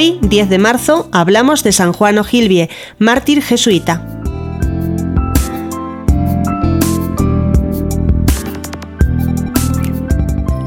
[0.00, 4.02] 10 de marzo hablamos de San Juan O'Hilbie, mártir jesuita.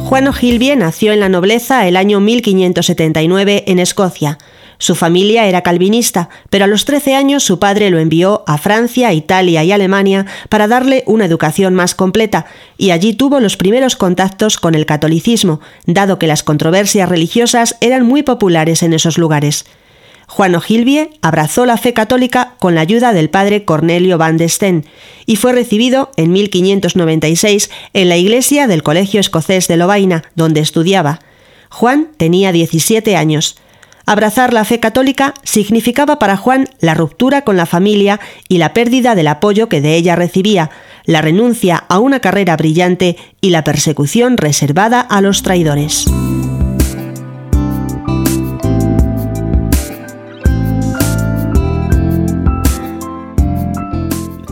[0.00, 4.38] Juan O'Hilbie nació en la nobleza el año 1579 en Escocia.
[4.82, 9.12] Su familia era calvinista, pero a los 13 años su padre lo envió a Francia,
[9.12, 12.46] Italia y Alemania para darle una educación más completa,
[12.78, 18.04] y allí tuvo los primeros contactos con el catolicismo, dado que las controversias religiosas eran
[18.04, 19.66] muy populares en esos lugares.
[20.26, 24.84] Juan O'Hilbie abrazó la fe católica con la ayuda del padre Cornelio van de Steen
[25.26, 31.20] y fue recibido en 1596 en la iglesia del Colegio Escocés de Lovaina, donde estudiaba.
[31.68, 33.54] Juan tenía 17 años.
[34.06, 39.14] Abrazar la fe católica significaba para Juan la ruptura con la familia y la pérdida
[39.14, 40.70] del apoyo que de ella recibía,
[41.04, 46.06] la renuncia a una carrera brillante y la persecución reservada a los traidores.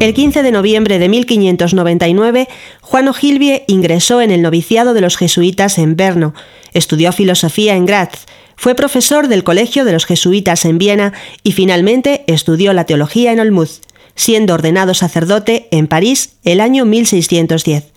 [0.00, 2.48] El 15 de noviembre de 1599,
[2.82, 6.34] Juan O'Hilbie ingresó en el noviciado de los jesuitas en Berno,
[6.74, 12.24] estudió filosofía en Graz, fue profesor del Colegio de los Jesuitas en Viena y finalmente
[12.26, 13.80] estudió la teología en Olmuz,
[14.14, 17.92] siendo ordenado sacerdote en París el año 1610.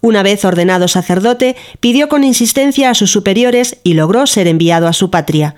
[0.00, 4.92] Una vez ordenado sacerdote, pidió con insistencia a sus superiores y logró ser enviado a
[4.92, 5.56] su patria.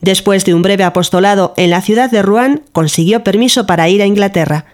[0.00, 4.06] Después de un breve apostolado en la ciudad de Rouen, consiguió permiso para ir a
[4.06, 4.66] Inglaterra.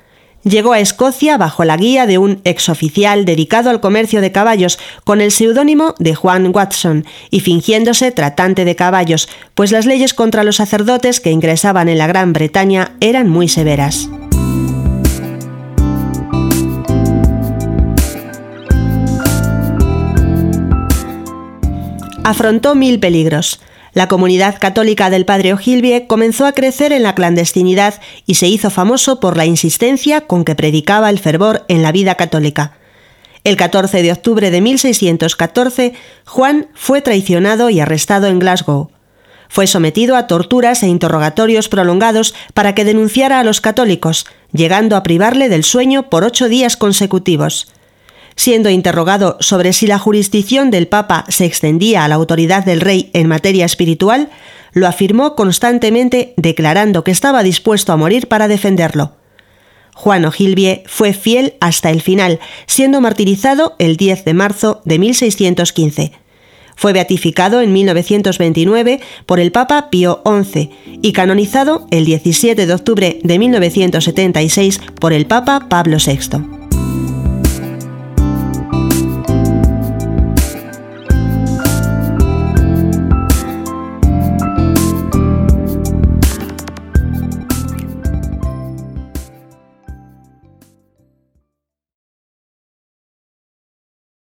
[0.43, 5.21] Llegó a Escocia bajo la guía de un exoficial dedicado al comercio de caballos con
[5.21, 10.57] el seudónimo de Juan Watson y fingiéndose tratante de caballos, pues las leyes contra los
[10.57, 14.09] sacerdotes que ingresaban en la Gran Bretaña eran muy severas.
[22.25, 23.61] Afrontó mil peligros.
[23.93, 28.71] La comunidad católica del padre O'Hilbie comenzó a crecer en la clandestinidad y se hizo
[28.71, 32.77] famoso por la insistencia con que predicaba el fervor en la vida católica.
[33.43, 35.95] El 14 de octubre de 1614,
[36.27, 38.91] Juan fue traicionado y arrestado en Glasgow.
[39.49, 45.03] Fue sometido a torturas e interrogatorios prolongados para que denunciara a los católicos, llegando a
[45.03, 47.73] privarle del sueño por ocho días consecutivos
[48.37, 53.11] siendo interrogado sobre si la jurisdicción del Papa se extendía a la autoridad del rey
[53.13, 54.31] en materia espiritual,
[54.73, 59.13] lo afirmó constantemente declarando que estaba dispuesto a morir para defenderlo.
[59.95, 66.13] Juan O'Hilbie fue fiel hasta el final, siendo martirizado el 10 de marzo de 1615.
[66.77, 70.71] Fue beatificado en 1929 por el Papa Pío XI
[71.03, 76.60] y canonizado el 17 de octubre de 1976 por el Papa Pablo VI.